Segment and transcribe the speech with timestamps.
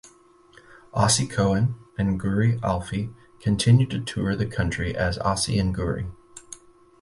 [0.95, 6.09] Asi Cohen and Guri Alfi continued to tour the country as "Asi and Guri".